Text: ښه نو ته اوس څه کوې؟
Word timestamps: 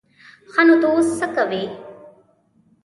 ښه 0.51 0.61
نو 0.67 0.75
ته 0.81 0.87
اوس 0.93 1.07
څه 1.19 1.27
کوې؟ 1.35 1.63